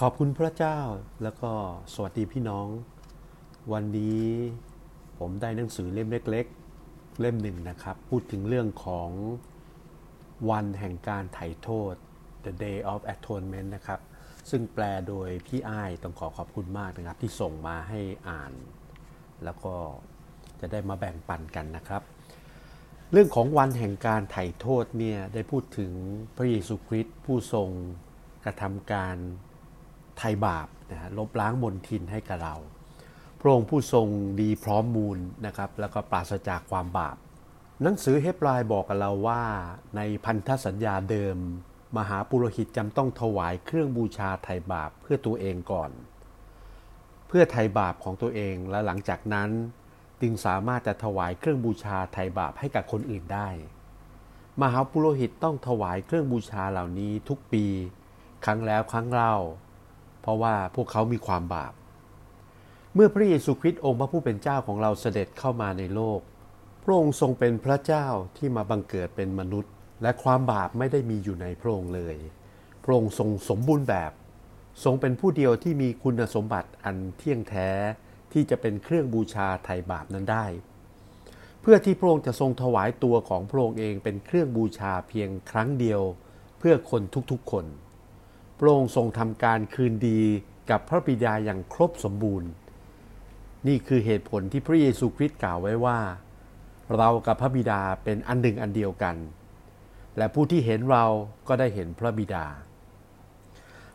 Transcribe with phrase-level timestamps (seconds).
[0.00, 0.78] ขอบคุณพระเจ้า
[1.22, 1.52] แล้วก็
[1.94, 2.68] สวัสดีพี่น้อง
[3.72, 4.26] วันนี้
[5.18, 6.46] ผมได้หนังสือเล่มเล็ก
[6.82, 9.10] ๆ เล่มหนึ่งนะครับ พูดถึงเรื่องของ
[10.50, 11.94] วันแห่งการไถ่โทษ
[12.44, 14.00] The Day of Atonement นะครับ
[14.50, 18.52] ซึ่งแปลโดยพี่อ้ายต้องขอขอบคุณมากนะครับ ที่ส่งมาให้อ่าน
[19.44, 19.74] แล้วก็
[20.60, 22.02] จะได้มาแบ่งปันกันนะครับ
[23.12, 25.92] เรื่องของวันแห่งการไถ่โทษเนี่ยได้พูดถึง
[26.36, 27.68] พระเยซูคริสต์ผู้ทรง
[28.44, 29.16] กระทำการ
[30.18, 32.56] ไถ่บาปนะฮะลบล้างมนทินให้กับเรา
[33.40, 34.08] พระองค์ผู้ทรง
[34.40, 37.16] ดีพร้อมมูลนะครับแล้วก็ปราศจากความบาป
[37.82, 39.42] หนังสือเฮบรายบอกกับเราว่า
[39.96, 41.36] ในพันธสัญญาเดิม
[41.96, 45.90] มหาปุโรหิตจำต้องถวายเครื่องบูชาไถ่บาปเพื่อตัวเองก่อน
[47.28, 49.50] เพื่อไถ่บาปของตัวเองและหลังจากนั้น
[50.20, 53.48] จึงสามารถจะถวายเครื่องบูชาไถ่บาปให้กับคนอื่นได้
[54.62, 57.64] มหาปุโรหิตต้องถวายเครื่องบูชาเหล่านี้ทุกปี
[58.44, 59.36] ครั้งแล้วครั้งเล่า
[60.22, 61.72] เพราะว่าพวกเขามีความบาป
[62.94, 66.20] เมื่อพระเยซูคริสต์องค์พระผู้เป็นเจ้าของเราเสด็จเข้ามาในโลก
[66.84, 72.16] พระองค์ทรงเป็นพระเจ้าที่มาบังเกิดเป็นมนุษย์ และความบาปไม่ได้มีอยู่ในพระองค์เลย
[72.84, 74.12] พระองค์ทรงสมบูรณ์แบบ
[74.84, 77.70] ทรงเป็นผู้เดียวที่มีคุณสมบัติอันเที่ยงแท้
[78.32, 80.46] ที่จะเป็นเครื่องบูชาไถ่บาปนั้นได้
[81.60, 86.00] เพื่อที่พระองค์จะทรงถวายตัวของพระองค์เองเป็นเครื่องบูชาเพียงครั้งเดียว
[86.58, 87.64] เพื่อคนทุกๆคน
[88.64, 90.20] ระองค์ทรงทำการคืนดี
[90.70, 92.50] กับพระบิดาอย่างครบสมบูรณ์
[93.66, 95.98] นี่คือเหตุผลที่พระเยซูคริสต์กล่าวไว้ว่า
[96.96, 99.16] เรากับพระบิดาเป็นอันหนึ่งอันเดียวกัน
[100.16, 101.04] และผู้ที่เห็นเรา
[101.48, 102.46] ก็ได้เห็นพระบิดา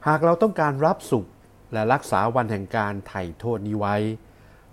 [0.07, 1.25] หากเราต้องการรับสุข
[1.73, 3.95] และรักษาวันแห่งการไถ่โทษนี้ไว้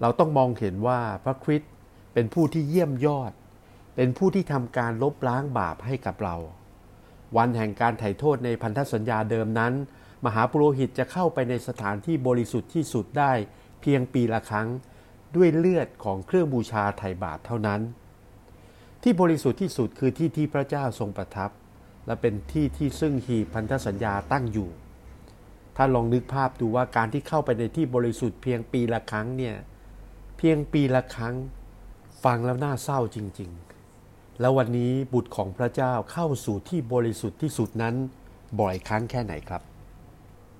[0.01, 1.73] เราต้องมองเห็นว่าพระคริสต์
[2.13, 3.33] เป็นผู้ที่เยี่ยมยอด
[3.97, 6.37] เป็นผู้ที่ทำการลบล้างบาปให้กับเรา
[7.37, 9.73] วันแห่งการไถ่โทษในพันธสัญญาเดิมนั้น
[10.25, 13.33] มหาปุโรหิตจะเข้าไปในสถานที่บริสุทธิ์ที่สุดได้
[13.81, 14.69] เพียงปีละครั้ง
[15.37, 17.81] ด้วยเลือดของเครื่องบูชาไถ่บาปเท่านั้น
[19.03, 21.51] ที่บริสุทธิ์ที่สุดคือที่ที่พระเจ้าทรงประทับ
[22.07, 24.69] และเป็นที่ที่ซึ่งหีพันธสัญญาตั้งอยู่
[25.77, 29.55] ถ้าลองนึกภาพดูว่าการที่เข้าไปในที่บริสุทธิ์เพียงปีละครั้งเนี่ย
[30.39, 31.35] เพียงปีละครั้ง
[32.25, 33.74] ฟังแล้วน่าเศร้าจริง ๆ
[34.41, 37.95] แล้ววันนี้บุตรของพระเจ้าเข้าสู่ที่บริสุทธิ์ที่สุดนั้น
[38.61, 39.63] บ่อยครั้งแค่ไหนครับ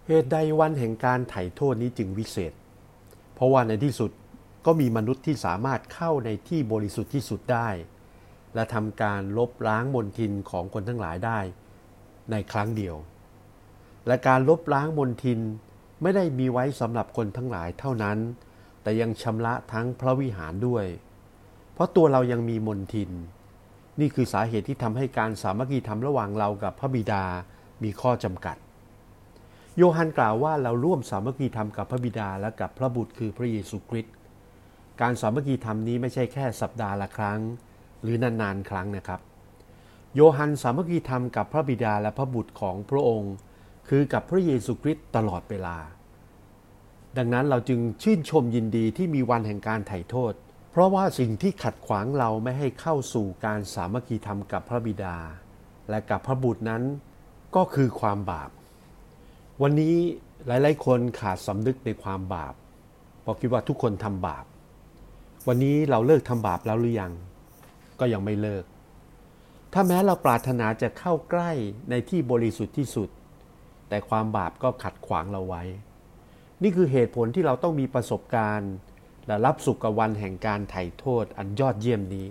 [0.07, 2.53] เหตุใดวันแห่งการไถ่โทษนี้จึงวิเศษ
[3.35, 4.11] เพราะว่าในที่สุด
[4.67, 7.69] ก็มีมนุษย์ที่สามารถเข้าในที่บริสุทธิ์ที่สุดได้
[8.55, 11.39] และทำการลบล้างมนทินของคนทั้งหลายได้
[12.31, 12.97] ในครั้งเดียว
[14.07, 15.41] และการลบล้างมนทิน
[16.03, 18.19] ไม่ได้มีไว้สำหรับคนทั้งหลายเท่านั้น
[18.83, 20.87] แต่ยังชำระทั้งพระวิหารด้วย
[21.75, 23.11] เพราะตัวเรายังมีมนทิน
[24.01, 27.25] นี่คือสาเหตุที่ทำให้การสามัคคีธรรมระหว่างเรากับพระบิดา
[27.83, 28.57] มีข้อจำกัด
[29.77, 34.15] โยฮันกล่าวว่าเราร่วมสามัคคีธรรมกับพระบิดาและกับพระบุตรคือพระเยซูคริสต์
[35.01, 37.41] การสามัคคีธรรมนี้ไม่ใช่แค่สัปดาห์ละครั้ง
[38.03, 39.21] หรือนานๆครั้งนะครับ
[40.15, 43.35] โยฮันสามัคคีธรรมกับพระบิดาและพระบุตรของพระองค์
[43.89, 45.77] คือกับพระเยซูคริสต์ตลอดเวลา
[47.17, 50.33] ดังนั้นเราจึงชื่นชมยินดีที่มีวันแห่งการไถ่โทษ
[50.75, 55.17] เพราะว่าสิ่งที่ขัดขวางเราไม่ให้เข้าสู่การสามัคคีธรรมกับพระบิดา
[55.91, 56.83] และกับพระบุตรนั้น
[57.57, 58.51] ก็คือความบาป
[59.63, 59.95] วันนี้
[60.47, 62.55] หลายๆ คนขาดสำนึกในความบาป
[63.23, 64.45] เพราะคิดว่าทุกคนทำบาป
[65.49, 67.13] วันนี้เราเลิกทำบาปแล้วหรือยัง
[68.01, 68.65] ก็ยังไม่เลิก
[69.73, 71.51] ถ้าแม้เราปรารถนาจะเข้าใกล้
[71.91, 73.09] ในที่บริสุทธิ์ที่สุด
[73.89, 75.63] แต่ความบาปก็ขัดขวางเราไว้
[76.63, 78.73] นี่คือเหตุผลที่เราต้องมีประสบการณ์
[79.27, 82.27] และรับสุขกับวันแห่งการไถ่โทษอันยอดเยี่ยมนี้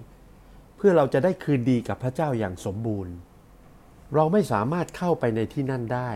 [0.76, 3.14] เพื่อเราจะได้คืนดีกับพระเจ้าอย่างสมบูรณ์
[4.16, 6.12] เราไม่สามารถเข้าไปในที่นั่นได้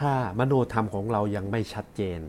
[0.00, 2.20] ถ้ามโนธรรมของเรายังไม่ชัดเจน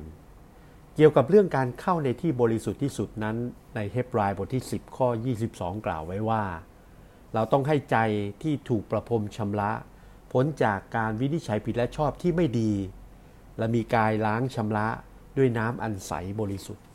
[0.95, 3.35] เกี่ยวกับเรื่องการเข้าในที่บริสุทธิ์ที่สุดนั้น
[3.75, 5.07] ในเฮบรายบทที่ 10 ข้อ
[5.47, 6.43] 22 กล่าวไว้ว่า
[7.33, 7.97] เราต้องให้ใจ
[8.43, 9.71] ที่ถูกประพรมชำระ
[10.31, 12.71] พ้นจากการวินิจฉัยผิดและชอบที่ไม่ดี
[13.57, 14.87] และมีกายล้างชำระ
[15.37, 16.85] ด้วยน้ำอันใสบริสุทธิ์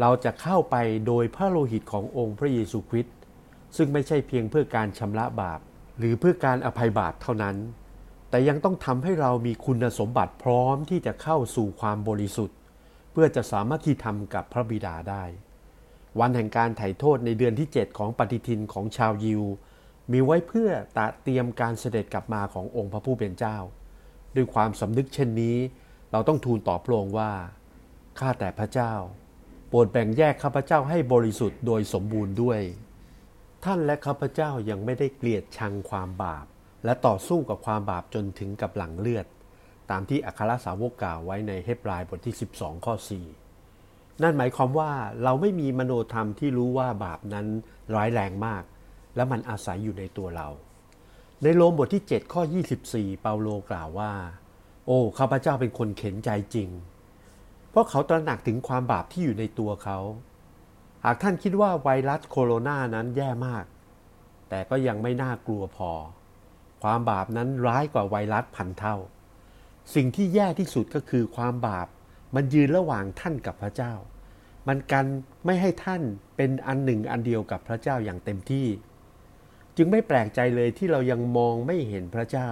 [0.00, 0.76] เราจะเข้าไป
[1.06, 3.16] โดยพระโลหิตขององค์พระเยซูคริสต์
[3.76, 5.60] ซึ่งไม่ใช่เพียงเพื่อการชำระบาป
[5.98, 7.56] หรือเพื่อการอภัยบาปเท่านั้น
[8.30, 12.56] แต่ยังต้องทำให้เรามีคุณสมบัติพร้อมที่จะเข้าสู่ความบริสุทธิ์
[13.12, 15.24] เพื่อจะสามารถที่ทำกับพระบิดาได้
[16.20, 19.42] วันแห่งการไถ่โทษในเดือนที่ 7 ของปฏิทินของชาวยิว
[20.12, 23.56] มีไว้เพื่อตะเตรียมการเสด็จกลับมาขององค์พระผู้เป็นเจ้า
[24.36, 25.56] ด้วยความสำนึกเช่นนี้
[26.12, 27.32] เราต้องทูลต่อพระองค์ว่า
[28.18, 28.92] ข้าแต่พระเจ้า
[29.76, 32.60] รดแบ่งแยกข้าพเจ้าให้บริสุทธิ์โดยสมบูรณ์ด้วย
[33.64, 36.46] ท่านและข้าพเจ้ายังไม่ได้เกลียดชังความบาป
[36.84, 39.26] และต่อสู้กับความบาปจนถึงกับหลังเลือด
[39.90, 42.94] ตามที่อัครสาวกกล่าวไว้ในเฮบรายบทที่ 12 ข้อ
[43.58, 44.92] 4 นั่นหมายความว่า
[45.22, 47.46] เราไม่มีมโนธรรมที่รู้ว่าบาปนั้น
[47.94, 48.62] ร้ายแรงมาก
[49.16, 50.48] และมันอาศัยอยู่ในตัวเรา
[51.42, 52.42] ในโรมบทที่ 7 ข้อ
[52.82, 54.12] 24 เปาโลกล่าวว่า
[54.86, 56.68] โอ้ข้าพเจ้าเป็นคนเข็นใจจริง
[57.76, 59.98] ราะเขาตระหนักถึงความบาปที่อยู่ในตัวเขา
[61.04, 63.64] หากท่านคิดว่าไวรัสโคโรนานั้นแย่มาก
[64.48, 65.90] แต่ก็ยังไม่น่ากลัวพอ
[66.82, 68.96] ความบาปนั้นร้ายกว่าไวรัสพันเท่า
[69.94, 71.88] สิ่งที่แย่ที่สุดก็คือความบาป
[72.34, 73.92] มันยืนระหว่างท่านกับพระเจ้า
[74.68, 75.06] มันกัน
[75.44, 76.02] ไม่ให้ท่าน
[76.36, 78.66] เป็นอันหนึ่งอันเดียวกับพระเจ้าอย่างเต็มที่
[79.76, 82.50] จึงไม่แปลกใจเลยที่เรายังมองไม่เห็นพระเจ้า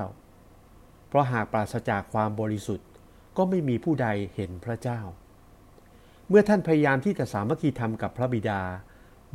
[1.08, 2.88] เพราะหากปราศจากความบริสุทธิ์
[3.36, 5.00] ก็ไม่มีผู้ใดเห็นพระเจ้า
[6.28, 8.60] เมื่อท่านพยายามที่จะสามัคคีธรรมกับพระบิดา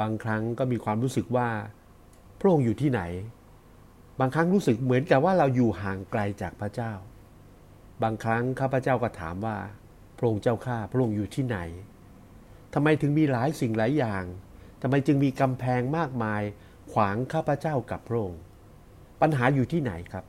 [0.02, 1.50] บางครั้งก็มีความรู้สึกว่า
[2.40, 3.02] พระองค์อยู่ที่ไหน
[4.20, 6.94] บางครั้งรู้สึกเหมือนกับว่าเราอยู่ห่างไกลจากพระเจ้า
[8.04, 9.58] บางครั้งข้าพเจ้าก็ถามว่า
[10.18, 11.58] พระองค์เจ้าข้าพระองค์อยู่ที่ไหน
[12.74, 14.24] ทำไมถึงมีหลายสิ่งหลายอย่าง
[14.82, 16.42] ทำไมจึงมีกำแพงมากมาย
[16.92, 18.42] ขวางข้าพเจ้ากับพระองค์
[19.22, 20.26] ปัญหาอยู่ที่ไหนครับ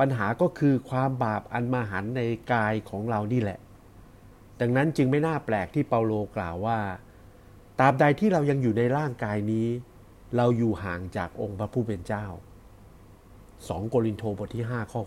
[0.00, 2.20] ปัญหาก็คือความบาปอันมาหันใน
[2.52, 3.58] กายของเรานี่แหละ
[4.60, 6.78] ดังนั้นจึงไม่น่าแปลกที่เปาโลกล่าวว่า
[7.78, 9.68] ตราบใดที่เรายังอยู่ในร่างกายนี้
[10.36, 12.26] เราอยู่ห่างจากองค์พระผู้เป็นเจ้า
[13.08, 15.00] 2 โกรินโทบทที่ 5 ข้อ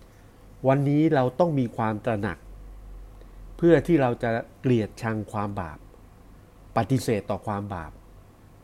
[0.00, 2.38] 6 วันนี้เราต้องมีความตระหนัก
[3.56, 4.30] เพื่อที่เราจะ
[4.60, 5.78] เกลียดชังความบาป
[6.76, 7.92] ปฏิเสธต่อความบาป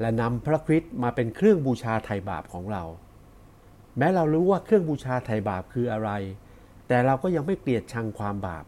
[0.01, 2.83] และนำพระคริสต์มาเป็นเครื่องบูชาไถ่บาปของเรา
[3.99, 6.11] แม้เรารู้ว่าเครื่องบูชาไถ่บาปคืออะไร
[6.89, 8.65] แต่เราก็ยังไม่เกลียดชังความบาป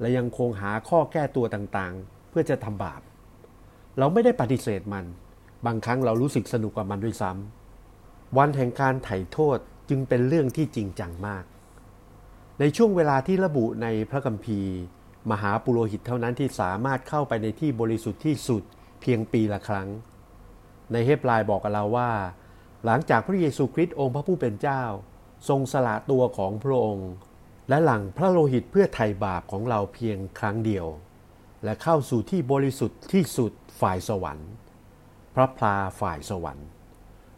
[0.00, 3.00] และยังคงหาข้อแก้ตัวต่างๆ เพื่อจะทำบาป
[3.98, 5.04] เราไม่ได้ปฏิเสธมัน
[5.66, 9.58] บางครั้งเรารู้สึกสนุกกับมันด้วยซ้ำวันแห่งการไถ่โทษ
[9.88, 11.44] จึงเป็นเรื่องที่จริงจังมาก
[12.60, 14.74] ในช่วงเวลาที่ระบุในพระคัมภีร์
[15.30, 18.62] มหาปุโรหิตเท่านั้นที่สามารถเข้าไปในที่บริสุทธิ์ที่สุด
[19.00, 19.88] เพียงปีละครั้ง
[20.92, 22.10] ในเฮบรายบอกกับเราว่า
[22.84, 24.82] หลังจากพระเยซูคริสต์องค์พระผู้เป็นเจ้า
[25.48, 27.10] ทรงสละตัวของพระองค์
[27.68, 30.86] และหลังพระโลหิตเพื่อไถ่บาปของเราเพียงครั้งเดียว
[31.64, 34.50] และเข้าสู่ที่บริสุทธิ์ที่สุดฝ่ายสวรรค์
[35.34, 36.68] พระพลาฝ่ายสวรรค์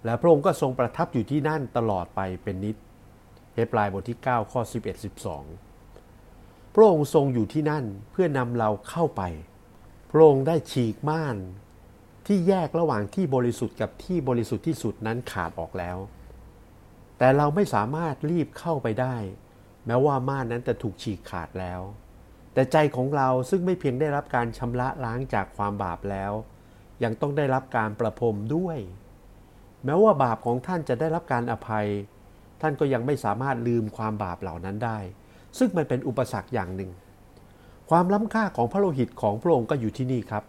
[0.04, 2.76] และพระองค์ก็ทรงประทับอยู่ที่นั่นตลอดไปเป็นนิจ
[3.54, 5.04] เฮบรายบทที่ 9 ข้อ 11
[5.86, 9.22] 12 พระองค์ทรงอยู่ที่นั่นเพื่อนำเราเข้าไป
[10.10, 11.36] พระองค์ได้ฉีกม่าน
[12.26, 15.96] ที่แยกระหว่างที่บริสุทธิ์กับที่บริสุทธิ์ที่สุดนั้นขาดออกแล้ว
[17.18, 19.16] แต่เราไม่สามารถรีบเข้าไปได้
[19.86, 21.80] แม้ว่าม่านนั้นจะถูกฉีกขาดแล้ว
[22.54, 26.32] แต่ใจของเราซึ่งไม่เพียงได้รับการชำระล้างจากความบาปแล้ว
[27.04, 28.78] ยังต้องได้รับการประพรมด้วย
[29.84, 31.86] แม้ว่าบาปของท่านจะได้รับการอภัย
[32.60, 34.98] ท่านก็ยังไม่สามารถลืมความบาปเหล่านั้นได้
[35.58, 36.90] ซึ่งมันเป็นอุปสรรคอย่างหนึ่ง
[37.90, 40.44] ความล้ำค่าของพระโลหิตของพระองค์ก็อยู่ที่นี่ครับ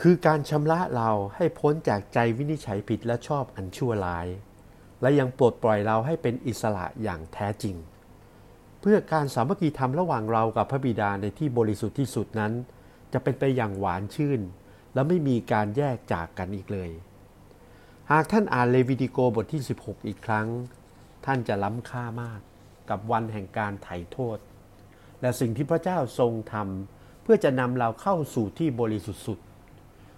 [0.00, 4.26] คือการชำระเราให้พ้นจากใจวินิจฉัยผิดและชอบอันชั่วร้าย
[5.00, 7.76] และยังปลดปล่อยเราให้เป็นอิสระอย่างแท้จริง
[8.80, 12.52] เพื่อการสามัคคีธรรมระหว่างเรากับพระบิดาในที่บริสุทธิ์ที่สุดนั้น
[13.12, 14.40] จะเป็นไปอย่างหวานชื่น
[14.94, 16.90] และไม่มีการแยกจากกันอีกเลย
[18.10, 20.48] หากท่านอ่านเลวิติโกบทที่ 16 อีกครั้ง
[21.24, 22.40] ท่านจะล้ำค่ามาก
[22.90, 24.38] กับวันแห่งการไถ่โทษ
[25.20, 29.38] และสิ่งที่พระเจ้าทรงทำเพื่อจะนำเราเข้าสู่ที่บริสุทธิ์สุด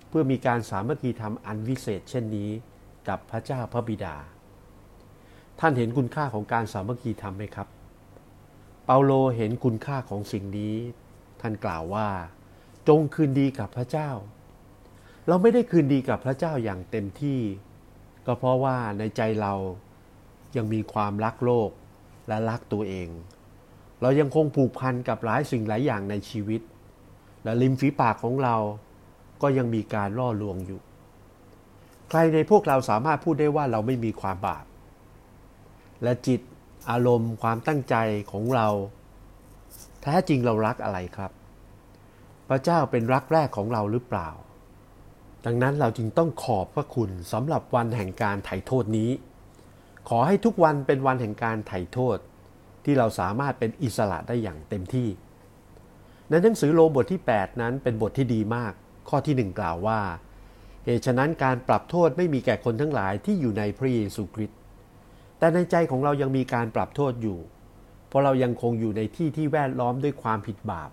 [0.09, 2.51] เพื่อมีการสามัคคีธรรมอันวิเศษเช่นนี้
[3.09, 4.17] กับพระเจ้าพระบิดา
[5.61, 7.69] ท่านเห็นคุณค่าของการสามัคคีธรรมไหมครับ
[8.85, 10.75] เปาโลเห็นคุณค่าของสิ่งนี้
[11.41, 12.09] ท่านกล่าวว่า
[12.89, 14.11] จงคืนดีกับพระเจ้า
[15.29, 17.41] เราไม่ได้คืนดีกับพระเจ้าอย่างเต็มที่
[18.27, 19.55] ก็เพราะว่าในใจเรา
[20.57, 21.71] ยังมีความรักโลก
[22.29, 23.09] และรักตัวเอง
[24.03, 26.61] เรายังคงผูกพันกับหลายสิ่งหลายอย่างในชีวิต
[27.45, 28.57] และริมฝีปากของเรา
[29.43, 30.81] ก็ยังมีการล่อลวงอยู่
[32.09, 34.65] ใครในพวกเราสามารถพูดได้ว่าเราไม่มีความบาป
[36.03, 36.41] และจิต
[36.91, 37.95] อารมณ์ความตั้งใจ
[38.33, 38.69] ของเรา
[40.03, 41.31] แท้จริงเรารักอะไรครับ
[42.49, 44.29] พระเจ้าเป็นรักแรกของเราหรือเปล่า
[45.47, 49.11] ดังนั้นเราจึงต้องขอบพระคุณสำหรับวันแห่งการไถ่โทษนี้
[50.09, 52.19] ขอให้ทุกวันเป็นวันแห่งการไถ่โทษ
[52.85, 55.09] ที่เราสามารถเป็นอิสระได้อย่างเต็มที่
[56.29, 58.73] ในหนังสือโลมบทที่ 8 นั้นเป็นบทที่ดีมาก
[59.09, 60.01] ข้อที่หนึ่งกล่าวว่า
[60.85, 64.59] เหตุฉะนั้นการปรับโทษไม่มีแก่คนทั้งหลายที่อยู่ในพระเยซูคริสต์
[65.39, 67.39] แต่ในใจของเรายังมีการปรับโทษอยู่
[68.09, 70.91] เพราะเรายังคงอยู่ในที่ที่แวดล้อมด้วยความผิดบาป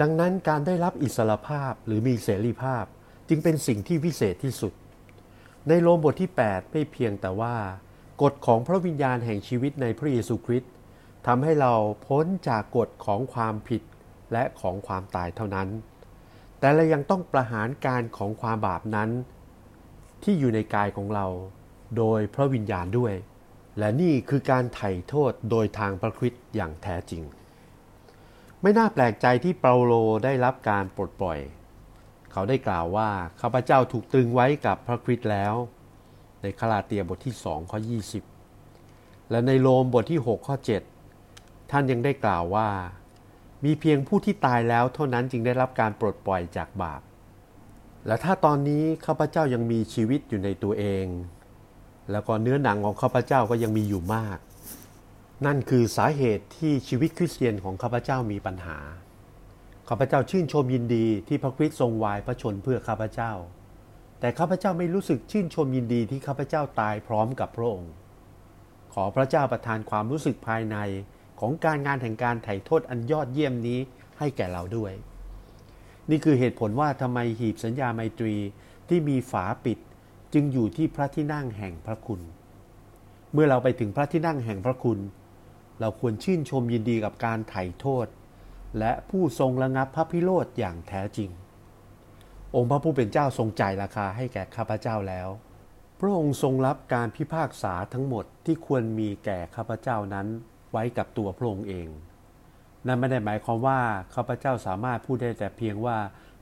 [0.00, 2.84] ดังนั้นการได้รับอิสรภาพหรือมีเสรีภาพ
[3.28, 4.72] จึงเป็นสิ่งที่วิเศษที่สุด
[5.68, 7.56] ในโลมบทที่ 8 ไม่เพียงแต่ว่า
[8.22, 10.72] กฎของพระวิญญาณแห่งชีวิตในพระเยซูคริสต์
[11.26, 11.72] ทำให้เรา
[12.06, 13.82] พ้นจากกฎของความผิด
[14.32, 15.68] และของความตายเท่านั้น
[16.60, 19.10] แต่เรายังต้องประหารการของความบาปนั้น
[20.22, 21.26] ที่อยู่ในกายของเรา
[21.96, 23.14] โดยพระวิญญาณด้วย
[23.78, 27.22] และนี่คือการไถ่โทษโดยทางพระคริสต์อย่างแท้จริง
[28.62, 29.92] ไม่น่าแปลกใจที่เปาโล
[30.24, 31.38] ได้รับการปลดปล่อย
[32.32, 33.10] เขาได้กล่าวว่า
[33.40, 35.54] ข้าพเจ้าถูกตรึงไว้กับพระคริสต์แล้ว
[36.42, 37.78] ในคาลาเตียบทที่2ข้อ
[38.54, 40.56] 20 และในโรมบทที่ 6 ข้อ
[41.12, 42.68] 7 ท่านยังได้กล่าวว่า
[43.66, 47.02] มีเพียงผู้ที่ตายแล้วเท่านั้นจึงได้รับการปลดปล่อยจากบาป
[48.06, 51.06] และถ้าตอนนี้ข้าพเจ้ายังมีชีวิตอยู่ในตัวเอง
[52.10, 54.38] แล้วก็เนื้อหนังของข้าพเจ้าก็ยังมีอยู่มาก
[55.46, 58.78] นั่นคือสาเหตุที่ชีวิตคริสเตียนของข้าพเจ้ามีปัญหา
[59.88, 63.32] ข้าพเจ้าชื่นชมยินดีที่พระคริสต์ทรงวายพระชนเพื่อข้าพเจ้า
[64.20, 67.92] แต่ข้าพเจ้าไม่รู้สึกชื่นชมยินดีที่ข้าพเจ้าตายพร้อมกับพระองค์
[68.94, 70.76] ขอพระเจ้าประทานความรู้สึกภายใน
[71.40, 73.78] ของการงานแห่งการไถ่โทษอันยอดเยี่ยมนี้
[74.18, 74.92] ให้แก่เราด้วย
[76.10, 78.36] นี่คือเหตุผลว่าทำไมหีบสัญญาไมตรี
[78.88, 79.78] ที่มีฝาปิด
[80.34, 82.20] จึงอยู่ที่พระที่นั่งแห่งพระคุณ
[83.32, 84.98] เมื่อเราไปถึงพระที่นั่งแห่งพระคุณ
[85.80, 88.06] เราควรชื่นชมยินดีกับการไถ่โทษ
[88.78, 91.30] และผู้ทรงระงับพระพิโรธอย่างแท้จริง
[92.54, 95.28] องค์พระผู้เป็นเจ้าทรงจ่ายราคาให้แก่ข้าพเจ้าแล้ว
[96.00, 100.26] พระองค์ทรงรับการพิพากษาทั้งหมดที่ควรมีแก่ข้าพเจ้านั้น
[100.72, 101.88] ไว้กับตัวพระองค์เอง
[102.86, 103.80] นั่นไม่ได้หมายความว่า
[104.14, 105.96] ข้าพเจ้าสามารถพูดได้แต่เพียงว่า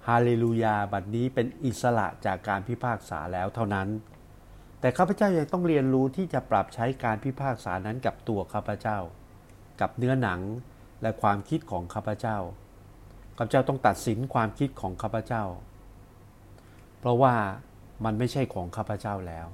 [0.09, 3.89] ฮาเลลูยาบัดนี้เป็นอิสระจากการพิพากษาแล้วเท่านั้น
[4.81, 8.99] แต่ข้าพเจ้ายังต้องเรียนรู้ที่จะปรับใช้การพิพากษานั้นกับตัวข้าพเจ้า
[9.81, 10.41] กับเนื้อหนัง
[11.03, 12.39] และความคิดของข้าพเจ้า
[13.37, 15.45] ข้าพเจ้าต้องตัดสินความคิดของข้าพเจ้า
[16.99, 17.35] เพราะว่า
[18.05, 19.47] มันไม่ใช่ของข้าพเจ้าแล้ว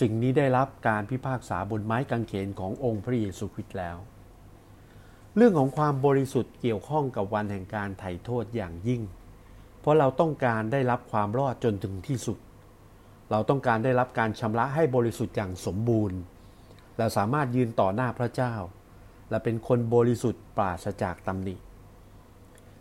[0.00, 3.96] สิ่งนี้ได้รับการพิพากษาบนไม้กางเขนขององค์พระเยซูคริสต์แล้ว
[5.36, 9.02] เรื่องของความบริสุทธิ์เกี่ยวข้องกับวันแห่งการไถ่โทษอย่างยิ่ง
[9.80, 12.38] เพราะเราต้องการได้รับความรอดจนถึงที่สุด
[13.30, 16.18] เราต้องการได้รับการชำระให้บริสุทธิ์อย่างสมบูรณ์
[16.96, 18.54] และสามารถยืนต่อหน้าพระเจ้า
[19.30, 21.56] และเป็นคนบริสุทธิ์ปราศจากตำหนิ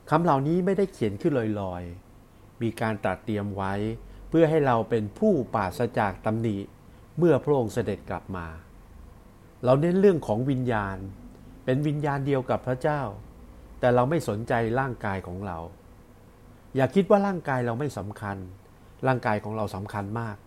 [0.09, 3.73] คำเหล่านี้ไม่ได้เขียนขึ้นลอยๆ มีการตรัสเตรียมไว้
[4.29, 6.57] เพื่อให้เราเป็นผู้ปราศจากตำหนิ
[7.17, 8.47] เมื่อพระองค์เสด็จกลับมา
[9.65, 10.97] เราเน้นเรื่องของวิญญาณ
[11.65, 13.01] เป็นวิญญาณเดียวกับพระเจ้า
[13.79, 15.57] แต่เราไม่สนใจร่างกายของเรา
[16.75, 18.37] อย่าคิดว่าร่างกายเราไม่สำคัญ
[19.07, 20.37] ร่างกายของเราสำคัญมาก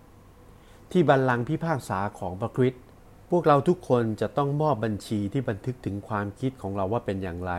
[0.90, 2.83] ที่บัลลังก์พิพากษาของพระคริสต์
[3.30, 7.52] พวกเราทุกคนจะต้องมอบบัญชีที่บันทึกถึงความคิดของเราว่าเป็นอย่างไร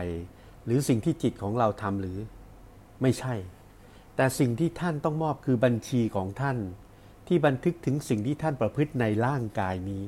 [0.64, 2.18] หรือสิ่งที่จิตของเราทำหรือ
[3.02, 3.34] ไม่ใช่
[4.16, 6.58] แต่สิ่งที่ท่านต้องมอบคือบัญชีของท่าน
[7.28, 10.04] ที่บันทึกถึงสิ่งที่ท่านประพฤติในร่างกายนี้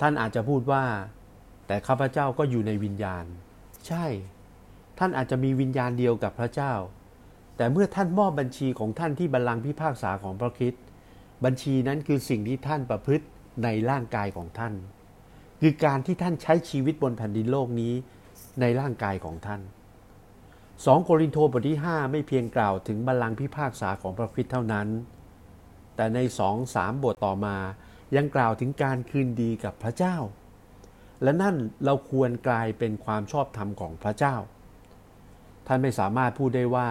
[0.00, 0.84] ท่านอาจจะพูดว่า
[1.66, 3.24] แต่ข้าพเจ้าก็อยู่ในวิญญาณ
[3.86, 4.04] ใช่
[4.98, 6.72] ท่านอาจจะมีวิญญาณเดียวกับพระเจ้า
[7.56, 10.74] แต่เมื่อท่านมอบบัญชีของท่านที่บัลลังก์พิพากษาของพระคิด
[11.44, 13.26] บัญชีนั้นคือสิ่งที่ท่านประพฤติ
[13.64, 14.74] ในร่างกายของท่าน
[15.60, 17.92] คือการที่ท่านใช้ชีวิตบนแผ่นดินโลกนี้
[18.60, 19.60] ในร่างกายของท่าน
[20.32, 24.88] 2 โครินโตบทที่ 5 ไม่เพียงกล่าวถึงบัลลังก์พิพากษาของพระคิดเท่านั้น
[25.96, 27.56] แต่ในสองสามบทต่อมา
[28.16, 30.16] ยังกล่าวถึงการคืนดีกับพระเจ้า
[31.22, 34.36] และนั่นเราควรกลายเป็นความชอบธรรมของพระเจ้า
[35.66, 36.88] ท่านไม่สามารถพูดได้ว่า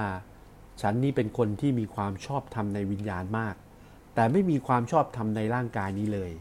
[0.81, 3.55] ฉันนี้เป็นคนที่มีความชอบธรรมในวิญญาณมาก
[4.15, 6.31] แต่ไม่มีความชอบธรรมในร่างกายนี้เลย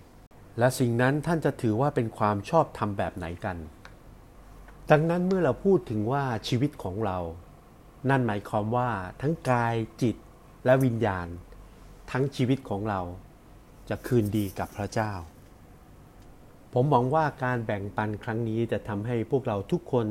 [0.59, 3.57] และสิ่งนั้นท่านจะถือว่าเป็นความชอบธรรมแบบไหนกัน
[4.91, 7.19] ดังนั้นเมื่อเราพูดถึงว่าชีวิตของเรา
[8.11, 8.91] นั่นหมายความว่า
[9.23, 10.17] ทั้งกายจิต
[10.65, 11.27] และวิญญาณ
[12.11, 13.01] ทั้งชีวิตของเรา
[13.89, 15.13] จะคืนดีกับพระเจ้า
[16.73, 20.07] ผมหวังว่าการแบ่งปันครั้งนี้จะทำให้พวกเราทุกคน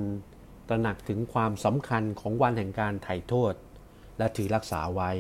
[0.70, 3.54] ตระหนักถึงความสำคัญของวันแห่งการไถ่โทษ
[4.18, 5.12] และถือรักษาไว้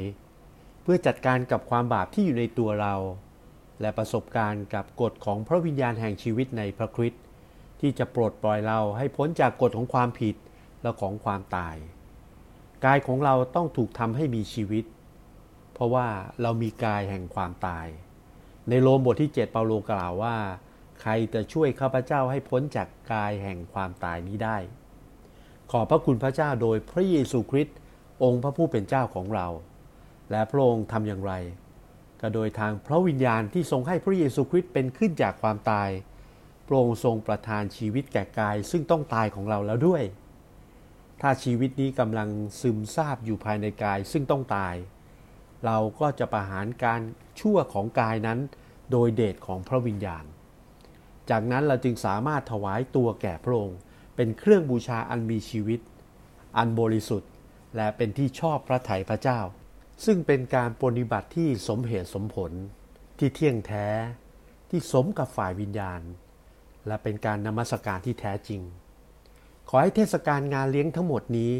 [0.81, 2.95] เพื่อจัดการกับความบาปที่อยู่ในตัวเรา
[3.81, 7.23] และประสบการณ์กับกฎของพระวิญญาณแห่งชีวิตในพระคริสต์
[7.79, 10.35] ที่จะปลดปล่อยเราให้พ้นจากกฎของความผิด
[10.81, 11.75] และของความตาย
[12.85, 14.85] กายของเราต้องถูกทำให้มีชีวิต
[15.73, 16.07] เพราะว่า
[16.41, 17.87] เรามีกายแห่งความตาย
[18.69, 20.37] ในโรมบทที่ 7 เปาโลกล่าวว่า
[21.01, 24.57] ใครจะช่วยข้าพเจ้าให้พ้นจากกายแห่งความตายนี้ได้
[25.71, 27.77] ขอพระคุณพระเจ้าโดยพระเยซูคริสต์
[28.23, 29.47] องค์พระผู้เป็นเจ้าของเรา
[30.31, 31.33] และพระองค์ทำอย่างไร
[32.21, 35.89] ก็โดยทางพระวิญญาณที่ทรงให้พระเยซูคริสต์เป็นขึ้นจากความตาย
[36.67, 40.03] พระองค์ทรงประทานชีวิตแก่กายซึ่งต้องตายของเราแล้วด้วย
[41.21, 42.29] ถ้าชีวิตนี้กำลัง
[42.61, 44.75] ซึมซาบอยู่ภายในกายซึ่งต้องตาย
[45.65, 47.01] เราก็จะประหารการ
[47.39, 48.39] ชั่วของกายนั้น
[48.91, 50.25] โดยเดชของพระวิญญาณ
[51.29, 53.79] จากนั้นเราจึงสามารถถวายตัวแก่พระองค์
[54.15, 55.79] เป็นเครื่องบูชาอันมีชีวิต
[56.57, 57.31] อันบริสุทธิ์
[57.75, 59.39] และเป็นที่ชอบพระไถยพระเจ้า
[60.05, 62.51] ซึ่งเป็นการปฏิบัติที่สมเหตุสมผล
[63.17, 63.87] ที่เที่ยงแท้
[64.69, 66.01] ที่สมกับฝ่ายวิญญาณ
[66.87, 68.61] และเป็นการนมัสการที่แท้จริง
[69.69, 71.51] ขอให้เทศกาลงานเลี้ยงทั้งหมดนี้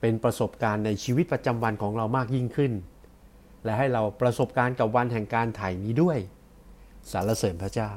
[0.00, 2.72] เป็นประสบการณ์ในชีวิตประจำวันของเรามากยิ่งขึ้น
[3.64, 6.18] และให้เราประสบการณ์กับวันแห่งการไถ่นี้ด้วย
[7.12, 7.90] สรรเสริญพระเจ้า